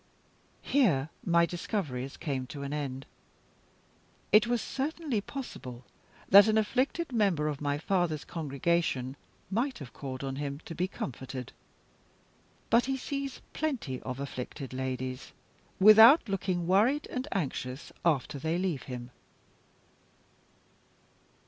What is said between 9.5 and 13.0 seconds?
might have called on him to be comforted. But he